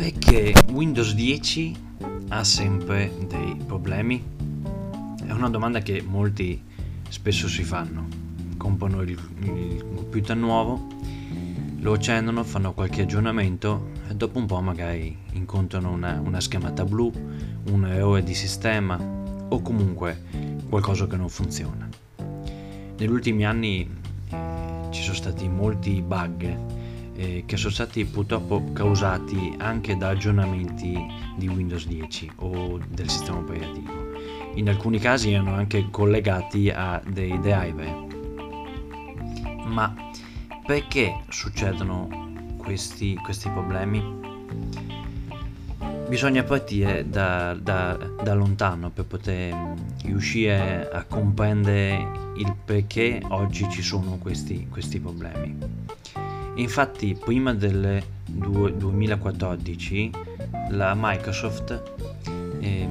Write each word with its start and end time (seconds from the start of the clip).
Perché 0.00 0.54
Windows 0.72 1.12
10 1.12 1.76
ha 2.28 2.42
sempre 2.42 3.12
dei 3.28 3.54
problemi? 3.66 4.24
È 5.26 5.30
una 5.30 5.50
domanda 5.50 5.80
che 5.80 6.00
molti 6.00 6.58
spesso 7.10 7.46
si 7.48 7.62
fanno. 7.64 8.08
Comprano 8.56 9.02
il, 9.02 9.10
il 9.40 9.84
computer 9.94 10.34
nuovo, 10.38 10.86
lo 11.80 11.92
accendono, 11.92 12.44
fanno 12.44 12.72
qualche 12.72 13.02
aggiornamento 13.02 13.90
e 14.08 14.14
dopo 14.14 14.38
un 14.38 14.46
po' 14.46 14.62
magari 14.62 15.14
incontrano 15.32 15.90
una, 15.90 16.18
una 16.18 16.40
schermata 16.40 16.82
blu, 16.86 17.12
un 17.64 17.84
errore 17.84 18.22
di 18.22 18.32
sistema 18.32 18.98
o 19.50 19.60
comunque 19.60 20.22
qualcosa 20.70 21.06
che 21.06 21.16
non 21.16 21.28
funziona. 21.28 21.86
Negli 22.16 23.10
ultimi 23.10 23.44
anni 23.44 23.86
eh, 24.30 24.86
ci 24.88 25.02
sono 25.02 25.14
stati 25.14 25.46
molti 25.46 26.00
bug 26.00 26.79
eh, 27.20 27.42
che 27.44 27.58
sono 27.58 27.72
stati 27.72 28.06
purtroppo 28.06 28.72
causati 28.72 29.54
anche 29.58 29.94
da 29.94 30.08
aggiornamenti 30.08 30.98
di 31.36 31.48
Windows 31.48 31.86
10 31.86 32.32
o 32.36 32.80
del 32.88 33.10
sistema 33.10 33.38
operativo. 33.38 33.92
In 34.54 34.70
alcuni 34.70 34.98
casi 34.98 35.32
erano 35.32 35.54
anche 35.54 35.88
collegati 35.90 36.70
a 36.70 37.00
dei 37.06 37.38
driver. 37.40 38.08
Ma 39.66 39.94
perché 40.64 41.20
succedono 41.28 42.54
questi, 42.56 43.14
questi 43.16 43.50
problemi? 43.50 44.18
Bisogna 46.08 46.42
partire 46.42 47.08
da, 47.08 47.54
da, 47.54 47.96
da 47.96 48.34
lontano 48.34 48.90
per 48.90 49.04
poter 49.04 49.74
riuscire 50.04 50.88
a 50.90 51.04
comprendere 51.04 52.32
il 52.38 52.56
perché 52.64 53.22
oggi 53.28 53.68
ci 53.70 53.82
sono 53.82 54.16
questi, 54.16 54.66
questi 54.68 54.98
problemi. 54.98 55.99
Infatti 56.60 57.14
prima 57.14 57.54
del 57.54 58.02
2014 58.26 60.10
la 60.72 60.92
Microsoft 60.94 61.82
eh, 62.60 62.88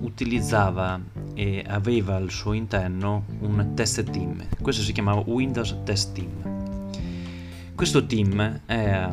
utilizzava 0.00 1.00
e 1.34 1.64
aveva 1.66 2.14
al 2.14 2.30
suo 2.30 2.52
interno 2.52 3.24
un 3.40 3.72
test 3.74 4.08
team, 4.10 4.40
questo 4.62 4.82
si 4.82 4.92
chiamava 4.92 5.24
Windows 5.26 5.76
Test 5.82 6.12
Team. 6.12 6.60
Questo 7.74 8.06
team 8.06 8.60
è 8.64 9.08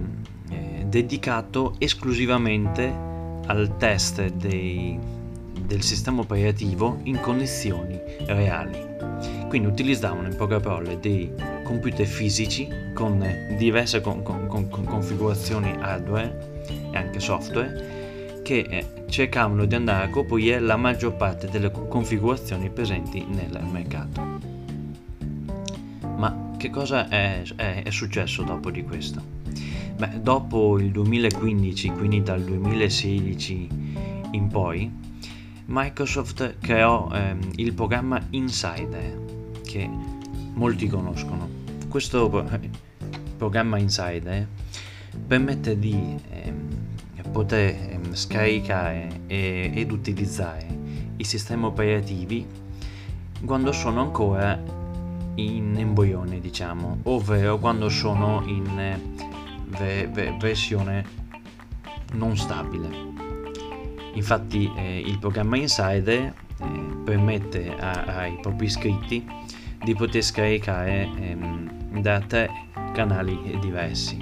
eh, 0.50 0.86
dedicato 0.86 1.73
esclusivamente 1.80 2.94
al 3.48 3.78
test 3.78 4.28
dei, 4.34 5.00
del 5.59 5.82
sistema 5.82 6.22
operativo 6.22 7.00
in 7.04 7.20
condizioni 7.20 8.00
reali. 8.28 8.78
Quindi 9.48 9.67
utilizzavano 9.67 10.28
in 10.28 10.36
poche 10.36 10.59
parole 10.59 11.00
dei 11.00 11.32
computer 11.68 12.06
fisici 12.06 12.66
con 12.94 13.22
diverse 13.58 14.00
con, 14.00 14.23
con, 14.23 14.48
con, 14.48 14.86
configurazioni 14.86 15.76
hardware 15.78 16.64
e 16.66 16.96
anche 16.98 17.20
software 17.20 18.40
che 18.42 18.66
eh, 18.70 19.04
cercavano 19.10 19.66
di 19.66 19.76
andare 19.76 20.06
a 20.06 20.10
coprire 20.10 20.62
la 20.62 20.78
maggior 20.78 21.16
parte 21.16 21.50
delle 21.50 21.70
configurazioni 21.70 22.70
presenti 22.70 23.26
nel 23.26 23.62
mercato. 23.70 24.40
Ma 26.16 26.52
che 26.56 26.70
cosa 26.70 27.10
è, 27.10 27.44
è, 27.58 27.84
è 27.84 27.90
successo 27.90 28.44
dopo 28.44 28.72
di 28.72 28.86
questo? 28.86 29.22
Beh, 29.98 30.22
dopo 30.22 30.80
il 30.80 30.92
2015, 30.92 31.90
quindi 31.90 32.23
dal 32.23 32.42
2016 32.42 33.68
in 34.32 34.48
poi, 34.48 34.90
Microsoft 35.66 36.60
creò 36.62 37.10
ehm, 37.12 37.40
il 37.58 37.73
programma 37.73 38.26
Insider, 38.30 39.20
che 39.66 39.90
molti 40.54 40.88
conoscono. 40.88 41.57
Questo 41.90 42.30
programma 43.38 43.78
Insider 43.78 44.48
permette 45.26 45.80
di 45.80 46.16
eh, 46.30 46.54
poter 47.32 47.70
eh, 47.70 48.00
scaricare 48.12 49.22
ed 49.28 49.92
utilizzare 49.92 50.66
i 51.17 51.23
sistemi 51.23 51.66
operativi 51.66 52.45
quando 53.45 53.72
sono 53.72 54.02
ancora 54.02 54.60
in 55.36 55.76
embrione, 55.78 56.39
diciamo, 56.39 57.00
ovvero 57.04 57.58
quando 57.60 57.90
sono 57.90 58.44
in 58.45 58.80
eh, 58.80 59.00
ve- 59.67 60.08
ve- 60.11 60.36
versione 60.40 61.06
non 62.14 62.36
stabile. 62.38 62.90
Infatti 64.14 64.72
eh, 64.76 65.00
il 65.00 65.20
programma 65.20 65.58
Insider 65.58 66.34
eh, 66.60 66.66
permette 67.04 67.76
a- 67.76 68.04
ai 68.22 68.38
propri 68.42 68.66
iscritti 68.66 69.26
di 69.87 69.95
poter 69.95 70.21
scaricare 70.21 71.09
ehm, 71.17 72.02
da 72.02 72.20
tre 72.20 72.49
canali 72.92 73.58
diversi. 73.61 74.17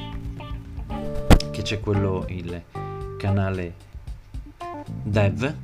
Che 1.50 1.62
c'è 1.64 1.80
quello 1.80 2.24
il 2.30 2.62
canale 3.18 3.74
dev. 5.02 5.56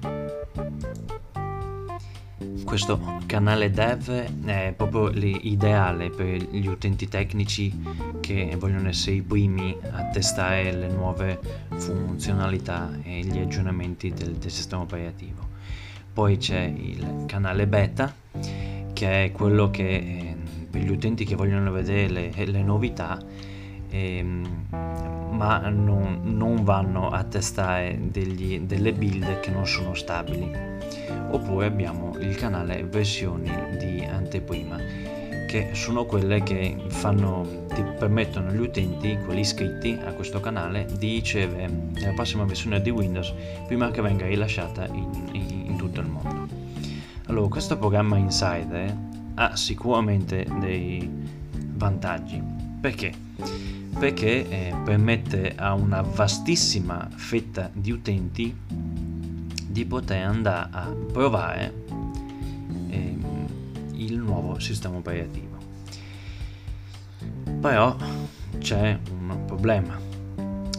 Questo 2.64 3.20
canale 3.28 3.70
dev 3.70 4.10
è 4.46 4.74
proprio 4.76 5.10
l'ideale 5.10 6.10
per 6.10 6.26
gli 6.26 6.66
utenti 6.66 7.08
tecnici 7.08 7.72
che 8.22 8.56
vogliono 8.58 8.88
essere 8.88 9.18
i 9.18 9.22
primi 9.22 9.78
a 9.92 10.06
testare 10.06 10.72
le 10.72 10.88
nuove 10.88 11.40
funzionalità 11.76 12.90
e 13.04 13.20
gli 13.20 13.38
aggiornamenti 13.38 14.12
del, 14.12 14.34
del 14.34 14.50
sistema 14.50 14.82
operativo. 14.82 15.48
Poi 16.12 16.38
c'è 16.38 16.62
il 16.62 17.26
canale 17.28 17.68
beta 17.68 18.12
che 19.02 19.24
è 19.24 19.32
quello 19.32 19.72
che 19.72 19.96
eh, 19.96 20.36
per 20.70 20.80
gli 20.80 20.92
utenti 20.92 21.26
che 21.26 21.34
vogliono 21.34 21.72
vedere 21.72 22.08
le, 22.08 22.46
le 22.46 22.62
novità 22.62 23.20
ehm, 23.90 24.68
ma 25.32 25.70
non, 25.70 26.20
non, 26.24 26.64
vanno 26.64 27.10
a 27.10 27.24
testare 27.24 27.98
degli, 28.00 28.60
delle 28.60 28.94
build 28.94 29.40
che 29.40 29.50
non 29.50 29.66
sono 29.66 29.96
stabili. 29.96 30.52
Oppure 31.32 31.66
abbiamo 31.66 32.16
il 32.20 32.36
canale 32.36 32.84
versioni 32.84 33.50
di 33.80 34.04
anteprima 34.04 34.78
che 35.48 35.70
sono 35.74 36.06
quelle 36.06 36.44
che 36.44 36.78
fanno, 36.90 37.66
ti 37.74 37.84
permettono 37.98 38.50
agli 38.50 38.60
utenti, 38.60 39.18
quelli 39.26 39.40
iscritti 39.40 39.98
a 40.06 40.14
questo 40.14 40.40
canale, 40.40 40.86
di 40.98 41.16
ricevere 41.16 41.70
la 42.02 42.12
prossima 42.12 42.44
versione 42.44 42.80
di 42.82 42.92
Windows 42.92 43.34
prima 43.66 43.90
che 43.90 44.02
venga 44.02 44.28
rilasciata 44.28 44.86
in, 44.86 45.30
in, 45.32 45.61
Allora, 47.32 47.48
questo 47.48 47.78
programma 47.78 48.18
Insider 48.18 48.94
ha 49.36 49.56
sicuramente 49.56 50.46
dei 50.60 51.10
vantaggi. 51.76 52.44
Perché? 52.82 53.14
Perché 53.98 54.50
eh, 54.50 54.76
permette 54.84 55.56
a 55.56 55.74
una 55.74 56.02
vastissima 56.02 57.08
fetta 57.16 57.70
di 57.72 57.92
utenti 57.92 58.54
di 59.66 59.86
poter 59.86 60.26
andare 60.26 60.70
a 60.74 60.94
provare 61.14 61.74
eh, 62.90 63.18
il 63.94 64.18
nuovo 64.18 64.60
sistema 64.60 64.98
operativo. 64.98 65.56
Però 67.62 67.96
c'è 68.60 69.00
un 69.10 69.46
problema, 69.46 69.98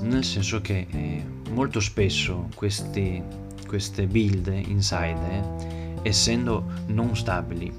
nel 0.02 0.22
senso 0.22 0.60
che 0.60 0.86
eh, 0.90 1.24
molto 1.48 1.80
spesso 1.80 2.50
questi, 2.54 3.22
queste 3.66 4.06
build 4.06 4.48
insider 4.66 5.80
essendo 6.02 6.64
non 6.86 7.16
stabili 7.16 7.72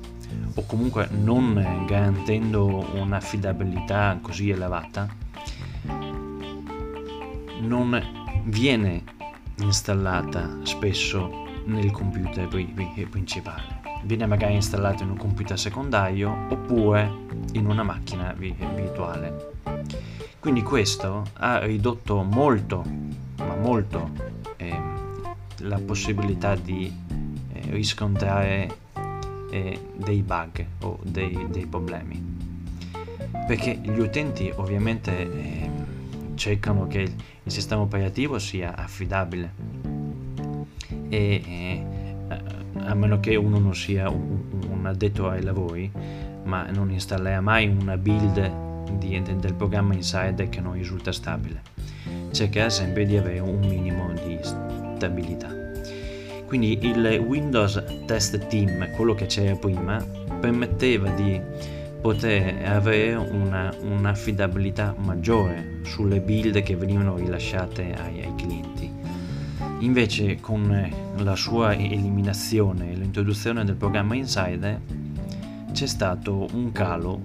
o 0.56 0.66
comunque 0.66 1.08
non 1.12 1.86
garantendo 1.88 2.86
un'affidabilità 2.94 4.20
così 4.22 4.50
elevata, 4.50 5.08
non 7.62 8.42
viene 8.46 9.04
installata 9.60 10.60
spesso 10.64 11.42
nel 11.66 11.92
computer 11.92 12.48
principale. 13.10 13.82
Viene 14.04 14.26
magari 14.26 14.56
installata 14.56 15.04
in 15.04 15.12
un 15.12 15.18
computer 15.18 15.58
secondario 15.58 16.48
oppure 16.50 17.10
in 17.54 17.68
una 17.68 17.84
macchina 17.84 18.34
virtuale. 18.34 19.52
Quindi 20.40 20.62
questo 20.62 21.24
ha 21.36 21.60
ridotto 21.60 22.22
molto, 22.22 22.84
ma 23.38 23.56
molto, 23.56 24.10
eh, 24.58 24.82
la 25.60 25.80
possibilità 25.80 26.56
di 26.56 26.92
riscontrare 27.70 28.70
eh, 29.52 29.80
dei 29.96 30.22
bug 30.22 30.66
o 30.82 31.00
dei, 31.04 31.48
dei, 31.50 31.66
problemi. 31.68 32.22
Perché 33.48 33.80
gli 33.82 34.00
utenti 34.00 34.52
ovviamente 34.56 35.12
eh, 35.12 35.70
cercano 36.36 36.88
che 36.88 37.02
il 37.44 37.52
sistema 37.52 37.82
operativo 37.82 38.40
sia 38.40 38.76
affidabile. 38.76 39.54
E 41.10 41.42
eh, 41.46 41.86
a 42.86 42.94
meno 42.96 43.20
che 43.20 43.36
uno 43.36 43.60
non 43.60 43.76
sia 43.76 44.10
un, 44.10 44.42
un, 44.70 44.86
addetto 44.86 45.30
ai 45.30 45.44
lavori 45.44 45.90
ma 46.44 46.70
non 46.72 46.92
installerà 46.92 47.40
mai 47.40 47.68
una 47.68 47.96
build 47.96 48.98
di, 48.98 49.22
del 49.22 49.54
programma 49.54 49.94
Insider 49.94 50.50
che 50.50 50.60
non 50.60 50.74
risulta 50.74 51.12
stabile. 51.12 51.62
Cercherà 52.32 52.70
sempre 52.70 53.06
di 53.06 53.16
avere 53.16 53.40
un 53.40 53.60
minimo 53.60 54.12
di 54.12 54.40
stabilità 54.42 55.63
quindi 56.54 56.78
il 56.86 57.20
Windows 57.26 57.84
Test 58.06 58.46
Team, 58.46 58.92
quello 58.92 59.16
che 59.16 59.26
c'era 59.26 59.56
prima, 59.56 59.98
permetteva 60.40 61.10
di 61.10 61.42
poter 62.00 62.64
avere 62.70 63.16
una, 63.16 63.74
un'affidabilità 63.82 64.94
maggiore 65.00 65.80
sulle 65.82 66.20
build 66.20 66.62
che 66.62 66.76
venivano 66.76 67.16
rilasciate 67.16 67.96
ai, 67.96 68.22
ai 68.22 68.36
clienti. 68.36 68.88
Invece 69.80 70.40
con 70.42 70.92
la 71.18 71.36
sua 71.36 71.74
eliminazione 71.74 72.92
e 72.92 72.98
l'introduzione 72.98 73.66
del 73.66 73.74
programma 73.74 74.14
Insider 74.14 74.80
c'è 75.72 75.88
stato 75.88 76.50
un 76.54 76.72
calo 76.72 77.20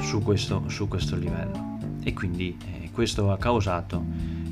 su 0.00 0.22
questo, 0.22 0.62
su 0.68 0.88
questo 0.88 1.14
livello 1.14 1.76
e 2.02 2.14
quindi 2.14 2.56
eh, 2.64 2.88
questo 2.90 3.32
ha 3.32 3.36
causato 3.36 4.02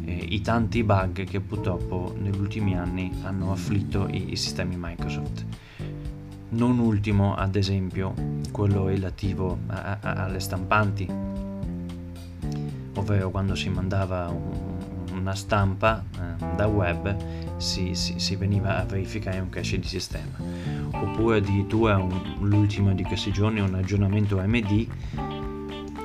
eh, 0.09 0.27
i 0.31 0.41
tanti 0.41 0.83
bug 0.83 1.25
che 1.25 1.41
purtroppo 1.41 2.15
negli 2.19 2.39
ultimi 2.39 2.77
anni 2.77 3.13
hanno 3.23 3.53
afflitto 3.53 4.09
i, 4.09 4.33
i 4.33 4.37
sistemi 4.37 4.77
Microsoft. 4.79 5.45
Non 6.51 6.79
ultimo, 6.79 7.37
ad 7.37 7.57
esempio, 7.57 8.15
quello 8.51 8.87
relativo 8.87 9.59
a, 9.67 9.99
a, 10.01 10.13
alle 10.25 10.41
stampanti, 10.41 11.07
ovvero 12.95 13.31
quando 13.31 13.55
si 13.55 13.69
mandava 13.69 14.29
un, 14.29 15.13
una 15.13 15.35
stampa 15.35 16.03
eh, 16.15 16.55
da 16.57 16.67
web 16.67 17.15
si, 17.59 17.95
si, 17.95 18.19
si, 18.19 18.37
veniva 18.37 18.79
a 18.79 18.85
verificare 18.85 19.41
un 19.41 19.51
cache 19.51 19.79
di 19.79 19.87
sistema 19.87 20.37
oppure 20.93 21.39
addirittura 21.39 21.99
un, 21.99 22.37
l'ultimo 22.41 22.93
di 22.95 23.03
questi 23.03 23.33
giorni 23.33 23.61
un 23.61 23.75
aggiornamento 23.75 24.39
AMD 24.39 24.87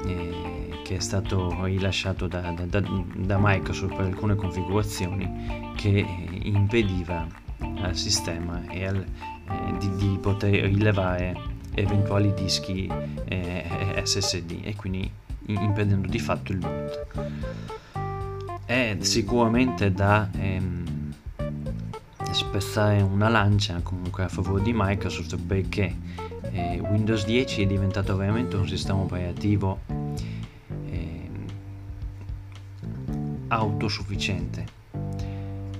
eh, 0.07 0.42
che 0.93 0.99
è 0.99 1.01
stato 1.01 1.63
rilasciato 1.63 2.27
da, 2.27 2.51
da, 2.51 2.79
da, 3.15 3.37
Microsoft 3.39 3.95
per 3.95 4.05
alcune 4.05 4.35
configurazioni 4.35 5.73
che 5.75 6.05
impediva 6.43 7.25
al 7.81 7.95
sistema 7.95 8.61
e 8.69 8.85
al, 8.85 8.97
eh, 8.97 9.77
di, 9.79 9.95
di, 9.95 10.17
poter 10.19 10.65
rilevare 10.65 11.35
eventuali 11.73 12.31
dischi 12.35 12.87
eh, 13.25 14.01
SSD 14.03 14.59
e 14.61 14.75
quindi 14.75 15.09
impedendo 15.47 16.07
di 16.07 16.19
fatto 16.19 16.51
il 16.51 16.59
boot. 16.59 17.07
È 18.65 18.95
sicuramente 18.99 19.91
da 19.91 20.29
ehm, 20.31 21.11
spezzare 22.31 23.01
una 23.01 23.29
lancia 23.29 23.79
comunque 23.81 24.25
a 24.25 24.27
favore 24.27 24.61
di 24.61 24.73
Microsoft 24.75 25.37
perché 25.37 25.95
eh, 26.51 26.79
Windows 26.79 27.25
10 27.25 27.63
è 27.63 27.65
diventato 27.65 28.15
veramente 28.15 28.55
un 28.55 28.67
sistema 28.67 28.99
operativo 28.99 29.92
autosufficiente. 33.83 34.65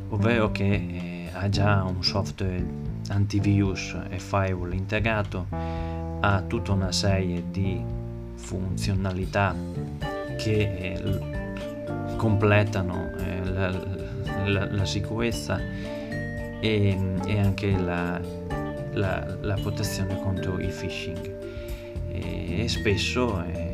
Ovvero 0.09 0.51
che 0.51 0.65
eh, 0.65 1.29
ha 1.31 1.49
già 1.49 1.83
un 1.83 2.03
software 2.03 2.63
antivirus 3.09 3.97
e 4.09 4.19
firewall 4.19 4.73
integrato 4.73 5.47
ha 6.19 6.41
tutta 6.41 6.71
una 6.71 6.91
serie 6.91 7.43
di 7.49 7.81
funzionalità 8.35 9.55
che 10.37 10.93
eh, 10.93 12.15
completano 12.17 13.11
eh, 13.17 13.43
la, 13.43 13.69
la, 14.45 14.71
la, 14.71 14.85
sicurezza 14.85 15.59
e, 15.59 16.97
e 17.25 17.39
anche 17.39 17.77
la, 17.77 18.19
la, 18.93 19.57
protezione 19.61 20.19
contro 20.21 20.59
il 20.59 20.71
phishing. 20.71 21.31
E, 22.11 22.63
e 22.63 22.67
spesso 22.67 23.43
eh, 23.43 23.72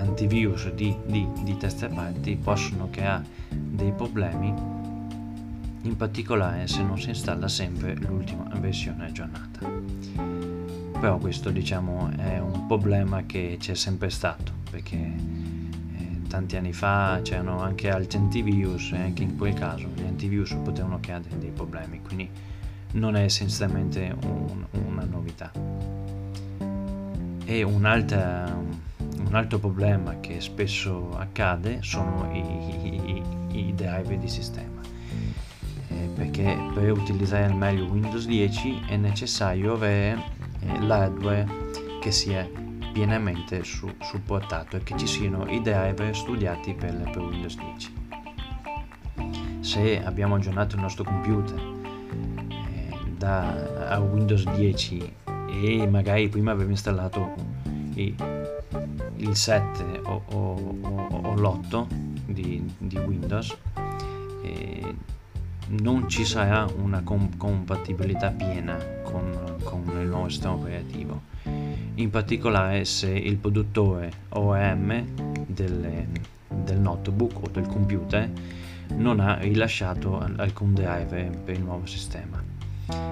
antivirus 0.00 0.70
di, 0.72 0.96
di, 1.06 1.26
di 1.42 1.56
teste 1.56 1.88
parti 1.88 2.36
possono 2.36 2.88
creare 2.90 3.24
dei 3.48 3.92
problemi 3.92 4.52
in 5.82 5.96
particolare 5.96 6.66
se 6.66 6.82
non 6.82 6.98
si 6.98 7.10
installa 7.10 7.48
sempre 7.48 7.94
l'ultima 7.94 8.48
versione 8.58 9.06
aggiornata 9.06 9.60
però 10.98 11.18
questo 11.18 11.50
diciamo 11.50 12.10
è 12.16 12.38
un 12.38 12.66
problema 12.66 13.24
che 13.24 13.56
c'è 13.58 13.74
sempre 13.74 14.10
stato 14.10 14.52
perché 14.70 15.44
tanti 16.36 16.56
anni 16.56 16.72
fa 16.72 17.20
c'erano 17.22 17.60
anche 17.60 17.88
altri 17.88 18.18
antivirus 18.18 18.92
e 18.92 18.96
anche 18.98 19.22
in 19.22 19.36
quel 19.36 19.54
caso 19.54 19.88
gli 19.94 20.02
antivirus 20.02 20.54
potevano 20.62 20.98
creare 21.00 21.24
dei 21.38 21.50
problemi, 21.50 22.02
quindi 22.02 22.28
non 22.92 23.16
è 23.16 23.22
essenzialmente 23.22 24.14
un, 24.22 24.66
una 24.86 25.04
novità. 25.04 25.50
E 27.44 27.62
un, 27.62 28.65
un, 29.26 29.34
altro 29.34 29.58
problema 29.58 30.18
che 30.20 30.40
spesso 30.40 31.10
accade 31.16 31.78
sono 31.82 32.30
i, 32.32 33.22
i, 33.52 33.68
i 33.68 33.74
driver 33.74 34.16
di 34.18 34.28
sistema, 34.28 34.80
eh, 35.88 36.10
perché 36.14 36.56
per 36.74 36.92
utilizzare 36.92 37.44
al 37.44 37.54
meglio 37.54 37.84
Windows 37.84 38.26
10 38.26 38.84
è 38.88 38.96
necessario 38.96 39.74
avere 39.74 40.22
eh, 40.60 40.80
l'hardware 40.80 41.46
che 42.00 42.10
sia 42.10 42.48
pienamente 42.92 43.62
su, 43.62 43.92
supportato 44.00 44.76
e 44.76 44.82
che 44.82 44.96
ci 44.96 45.06
siano 45.06 45.46
i 45.50 45.60
driver 45.60 46.16
studiati 46.16 46.72
per, 46.74 46.94
per 47.12 47.18
Windows 47.18 47.56
10. 47.56 48.04
Se 49.60 50.02
abbiamo 50.04 50.36
aggiornato 50.36 50.76
il 50.76 50.82
nostro 50.82 51.04
computer 51.04 51.60
eh, 52.48 53.12
da 53.18 53.88
a 53.88 53.98
Windows 54.00 54.44
10 54.54 55.14
e 55.48 55.86
magari 55.88 56.28
prima 56.28 56.52
avevo 56.52 56.70
installato 56.70 57.34
i, 57.94 58.14
il 59.16 59.36
7 59.36 60.00
o, 60.04 60.22
o, 60.26 60.76
o, 60.80 61.20
o 61.22 61.34
l'8 61.34 61.86
di, 62.26 62.74
di 62.78 62.96
Windows, 62.98 63.56
non 65.68 66.08
ci 66.08 66.24
sarà 66.24 66.66
una 66.76 67.02
com- 67.02 67.36
compatibilità 67.36 68.30
piena 68.30 68.76
con, 69.02 69.56
con 69.64 69.82
il 70.00 70.06
nuovo 70.06 70.28
sistema 70.28 70.54
operativo 70.54 71.34
in 71.96 72.10
particolare 72.10 72.84
se 72.84 73.08
il 73.08 73.36
produttore 73.36 74.12
OEM 74.30 75.04
del, 75.46 76.06
del 76.48 76.78
notebook 76.78 77.42
o 77.42 77.48
del 77.50 77.66
computer 77.66 78.30
non 78.96 79.20
ha 79.20 79.36
rilasciato 79.38 80.18
alcun 80.36 80.74
driver 80.74 81.30
per 81.30 81.54
il 81.54 81.62
nuovo 81.62 81.86
sistema. 81.86 82.42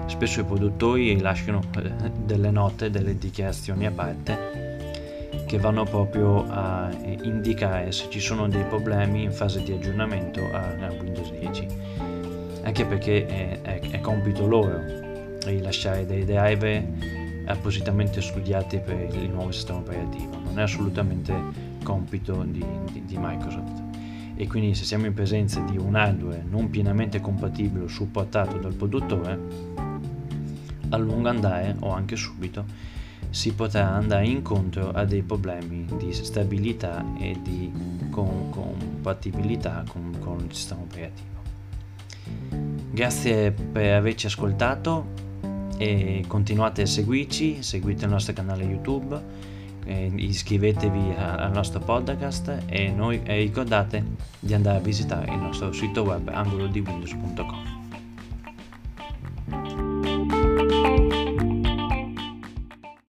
Spesso 0.05 0.39
i 0.39 0.43
produttori 0.43 1.13
rilasciano 1.13 1.61
eh, 1.77 2.11
delle 2.23 2.51
note, 2.51 2.89
delle 2.89 3.17
dichiarazioni 3.17 3.87
a 3.87 3.91
parte 3.91 4.64
che 5.55 5.61
vanno 5.61 5.85
proprio 5.85 6.45
a 6.49 6.91
indicare 7.23 7.93
se 7.93 8.09
ci 8.09 8.19
sono 8.19 8.49
dei 8.49 8.65
problemi 8.65 9.23
in 9.23 9.31
fase 9.31 9.63
di 9.63 9.71
aggiornamento 9.71 10.41
a, 10.51 10.75
Windows 10.99 11.31
10 11.31 11.67
anche 12.63 12.85
perché 12.85 13.25
è, 13.25 13.61
è, 13.61 13.79
è 13.91 14.01
compito 14.01 14.47
loro 14.47 14.81
rilasciare 15.45 16.05
dei 16.05 16.25
driver 16.25 16.83
appositamente 17.45 18.21
studiati 18.21 18.79
per 18.79 19.07
il 19.13 19.29
nuovo 19.29 19.51
sistema 19.51 19.79
operativo, 19.79 20.37
non 20.43 20.59
è 20.59 20.63
assolutamente 20.63 21.33
compito 21.83 22.43
di, 22.43 22.65
di, 22.91 23.05
di 23.05 23.17
Microsoft. 23.17 23.83
E 24.35 24.47
quindi 24.47 24.75
se 24.75 24.83
siamo 24.83 25.05
in 25.05 25.13
presenza 25.13 25.61
di 25.61 25.77
un 25.77 25.95
hardware 25.95 26.43
non 26.49 26.69
pienamente 26.69 27.21
compatibile 27.21 27.85
o 27.85 27.87
supportato 27.87 28.57
dal 28.57 28.73
produttore, 28.73 29.39
a 30.89 30.97
lungo 30.97 31.29
andare 31.29 31.75
o 31.79 31.91
anche 31.91 32.15
subito 32.17 32.94
si 33.35 33.51
potrà 33.51 33.91
andare 33.91 34.27
incontro 34.27 34.91
a 34.91 35.03
dei 35.03 35.21
problemi 35.21 35.85
di 35.97 36.13
stabilità 36.13 37.03
e 37.19 37.37
di 37.43 37.69
compatibilità 38.09 39.83
con, 39.89 40.15
con 40.21 40.45
il 40.47 40.55
sistema 40.55 40.79
operativo. 40.81 41.33
Grazie 42.91 43.51
per 43.51 43.93
averci 43.93 44.27
ascoltato, 44.27 45.07
e 45.77 46.23
continuate 46.27 46.83
a 46.83 46.85
seguirci, 46.85 47.61
seguite 47.61 48.05
il 48.05 48.11
nostro 48.11 48.31
canale 48.31 48.63
YouTube, 48.63 49.21
iscrivetevi 49.85 51.15
al 51.17 51.51
nostro 51.51 51.81
podcast 51.81 52.63
e, 52.67 52.89
noi, 52.89 53.21
e 53.21 53.39
ricordate 53.39 54.01
di 54.39 54.53
andare 54.53 54.77
a 54.77 54.81
visitare 54.81 55.29
il 55.29 55.39
nostro 55.39 55.73
sito 55.73 56.03
web 56.03 56.29
angolodiwindows.com. 56.29 57.74